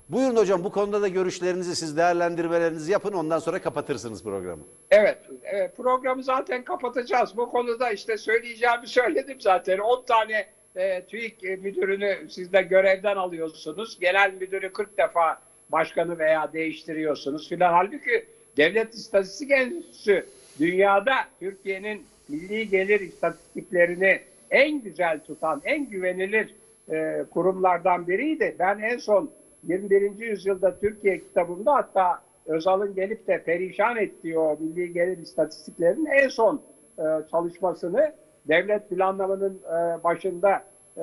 [0.08, 4.62] Buyurun hocam bu konuda da görüşlerinizi siz değerlendirmelerinizi yapın ondan sonra kapatırsınız programı.
[4.90, 7.36] Evet, evet, programı zaten kapatacağız.
[7.36, 9.78] Bu konuda işte söyleyeceğimi söyledim zaten.
[9.78, 13.98] 10 tane e, TÜİK e, müdürünü siz de görevden alıyorsunuz.
[14.00, 17.72] Genel müdürü 40 defa başkanı veya değiştiriyorsunuz filan.
[17.72, 20.26] Halbuki Devlet İstatistik Enstitüsü
[20.58, 26.54] dünyada Türkiye'nin milli gelir istatistiklerini en güzel tutan, en güvenilir
[26.90, 28.56] e, kurumlardan biriydi.
[28.58, 29.30] Ben en son
[29.64, 30.18] 21.
[30.18, 36.62] yüzyılda Türkiye kitabımda hatta Özal'ın gelip de perişan ettiği o milli gelir istatistiklerinin en son
[36.98, 38.12] e, çalışmasını
[38.48, 40.64] devlet planlamanın e, başında
[40.96, 41.02] e,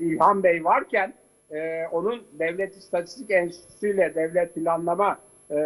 [0.00, 1.14] İlhan Bey varken
[1.50, 5.18] e, onun Devlet İstatistik Enstitüsü ile Devlet Planlama
[5.50, 5.56] e,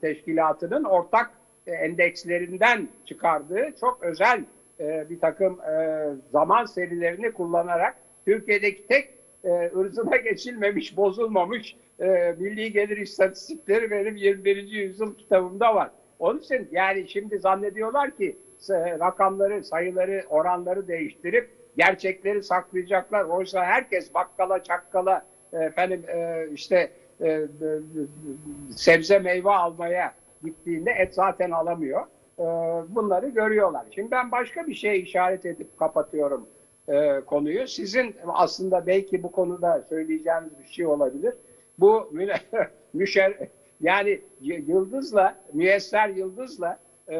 [0.00, 1.30] Teşkilatı'nın ortak
[1.66, 4.44] endekslerinden çıkardığı çok özel
[4.80, 7.96] e, bir takım e, zaman serilerini kullanarak
[8.26, 9.10] Türkiye'deki tek
[9.44, 14.56] e, ırzına geçilmemiş, bozulmamış e, milli gelir istatistikleri benim 21.
[14.56, 15.90] yüzyıl kitabımda var.
[16.18, 18.36] Onun için yani şimdi zannediyorlar ki
[18.70, 23.24] e, rakamları, sayıları, oranları değiştirip gerçekleri saklayacaklar.
[23.24, 27.46] Oysa herkes bakkala, çakkala, e, efendim e, işte e, e,
[28.76, 32.06] sebze meyve almaya gittiğinde et zaten alamıyor.
[32.38, 32.44] E,
[32.88, 33.86] bunları görüyorlar.
[33.94, 36.46] Şimdi ben başka bir şeye işaret edip kapatıyorum
[36.88, 37.66] e, konuyu.
[37.66, 41.34] Sizin aslında belki bu konuda söyleyeceğiniz bir şey olabilir.
[41.78, 42.12] Bu
[42.92, 43.36] müşer
[43.80, 47.18] yani Yıldız'la Müyesser Yıldız'la e,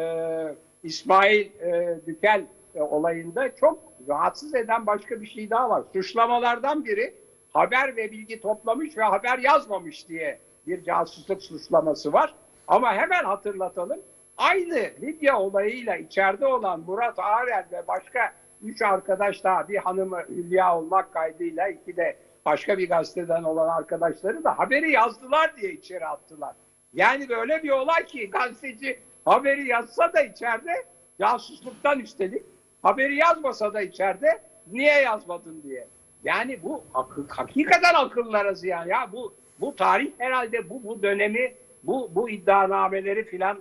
[0.83, 3.79] İsmail e, Dükel e, olayında çok
[4.09, 5.83] rahatsız eden başka bir şey daha var.
[5.93, 7.15] Suçlamalardan biri
[7.53, 12.35] haber ve bilgi toplamış ve haber yazmamış diye bir casusluk suçlaması var.
[12.69, 14.01] Ama hemen hatırlatalım.
[14.39, 20.79] Aynı Libya olayıyla içeride olan Murat Ağrel ve başka üç arkadaş daha bir hanımı Hülya
[20.79, 26.55] olmak kaydıyla iki de başka bir gazeteden olan arkadaşları da haberi yazdılar diye içeri attılar.
[26.93, 30.73] Yani böyle bir olay ki gazeteci haberi yazsa da içeride
[31.21, 32.43] casusluktan üstelik
[32.83, 35.87] haberi yazmasa da içeride niye yazmadın diye.
[36.25, 42.11] Yani bu akıl, hakikaten akıllara ziyan ya bu bu tarih herhalde bu bu dönemi bu
[42.15, 43.59] bu iddianameleri filan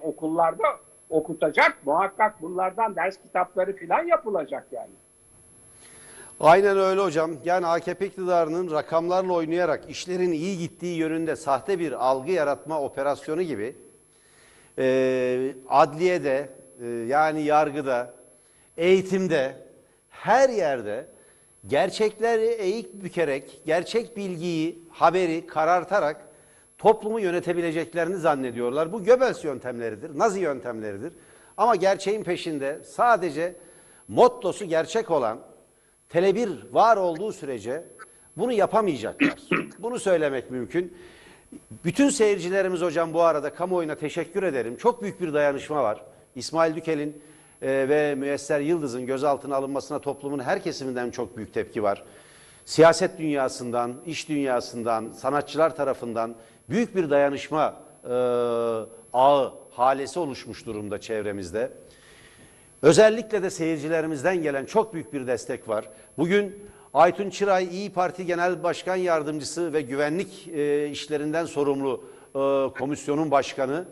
[0.00, 0.66] okullarda
[1.10, 4.90] okutacak muhakkak bunlardan ders kitapları filan yapılacak yani.
[6.40, 7.30] Aynen öyle hocam.
[7.44, 13.76] Yani AKP iktidarının rakamlarla oynayarak işlerin iyi gittiği yönünde sahte bir algı yaratma operasyonu gibi
[14.78, 16.48] e, adliyede
[16.82, 18.14] e, yani yargıda,
[18.76, 19.56] eğitimde,
[20.10, 21.06] her yerde
[21.66, 26.25] gerçekleri eğik bükerek, gerçek bilgiyi, haberi karartarak
[26.78, 28.92] toplumu yönetebileceklerini zannediyorlar.
[28.92, 31.12] Bu Göbels yöntemleridir, Nazi yöntemleridir.
[31.56, 33.54] Ama gerçeğin peşinde sadece
[34.08, 35.38] mottosu gerçek olan
[36.12, 37.84] Tele1 var olduğu sürece
[38.36, 39.38] bunu yapamayacaklar.
[39.78, 40.96] Bunu söylemek mümkün.
[41.84, 44.76] Bütün seyircilerimiz hocam bu arada kamuoyuna teşekkür ederim.
[44.76, 46.04] Çok büyük bir dayanışma var.
[46.34, 47.22] İsmail Dükel'in
[47.62, 52.04] e, ve Müesser Yıldız'ın gözaltına alınmasına toplumun her kesiminden çok büyük tepki var.
[52.66, 56.34] Siyaset dünyasından, iş dünyasından, sanatçılar tarafından
[56.70, 58.12] büyük bir dayanışma e,
[59.12, 61.70] ağı, halesi oluşmuş durumda çevremizde.
[62.82, 65.88] Özellikle de seyircilerimizden gelen çok büyük bir destek var.
[66.18, 72.38] Bugün Aytun Çıray İyi Parti Genel Başkan Yardımcısı ve güvenlik e, işlerinden sorumlu e,
[72.78, 73.84] komisyonun başkanı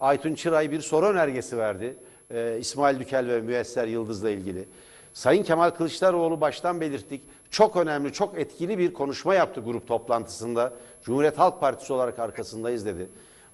[0.00, 1.96] Aytun Çıray bir soru önergesi verdi.
[2.30, 4.68] E, İsmail Dükel ve Müesser Yıldız'la ilgili.
[5.14, 7.22] Sayın Kemal Kılıçdaroğlu baştan belirttik.
[7.52, 10.72] Çok önemli, çok etkili bir konuşma yaptı grup toplantısında.
[11.02, 13.08] Cumhuriyet Halk Partisi olarak arkasındayız dedi.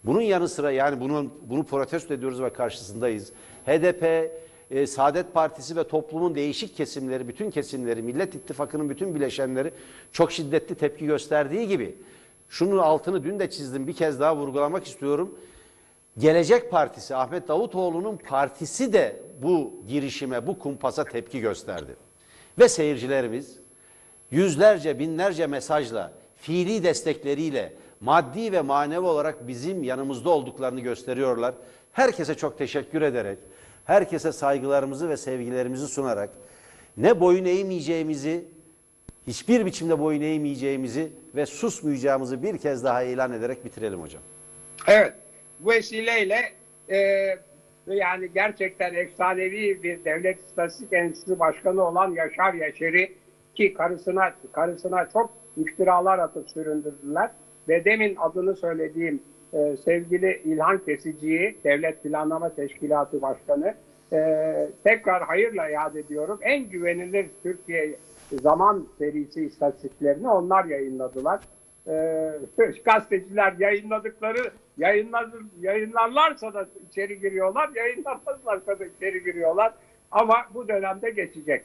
[0.04, 3.32] Bunun yanı sıra yani bunun bunu protesto ediyoruz ve karşısındayız.
[3.66, 4.30] HDP,
[4.70, 9.72] e, Saadet Partisi ve toplumun değişik kesimleri, bütün kesimleri, Millet İttifakı'nın bütün bileşenleri
[10.12, 11.96] çok şiddetli tepki gösterdiği gibi
[12.48, 15.38] şunun altını dün de çizdim bir kez daha vurgulamak istiyorum.
[16.18, 21.96] Gelecek Partisi, Ahmet Davutoğlu'nun partisi de bu girişime, bu kumpasa tepki gösterdi.
[22.58, 23.58] Ve seyircilerimiz
[24.30, 31.54] yüzlerce, binlerce mesajla, fiili destekleriyle, maddi ve manevi olarak bizim yanımızda olduklarını gösteriyorlar.
[31.92, 33.38] Herkese çok teşekkür ederek,
[33.84, 36.30] herkese saygılarımızı ve sevgilerimizi sunarak
[36.96, 38.44] ne boyun eğmeyeceğimizi,
[39.26, 44.22] hiçbir biçimde boyun eğmeyeceğimizi ve susmayacağımızı bir kez daha ilan ederek bitirelim hocam.
[44.86, 45.12] Evet.
[45.60, 46.52] Bu vesileyle
[46.90, 46.96] e,
[47.86, 53.08] yani gerçekten efsanevi bir devlet istatistik enstitüsü başkanı olan Yaşar Yaşar'ı
[53.58, 57.30] ki karısına karısına çok iftiralar atıp süründürdüler
[57.68, 63.74] ve demin adını söylediğim e, sevgili İlhan Kesici'yi Devlet Planlama Teşkilatı Başkanı
[64.12, 64.18] e,
[64.84, 66.38] tekrar hayırla yad ediyorum.
[66.42, 67.94] En güvenilir Türkiye
[68.42, 71.40] zaman serisi istatistiklerini onlar yayınladılar
[71.86, 72.32] e,
[72.84, 79.72] gazeteciler yayınladıkları yayınladı, yayınlarlarsa da içeri giriyorlar, yayınlamazlarsa da içeri giriyorlar.
[80.10, 81.64] Ama bu dönemde geçecek.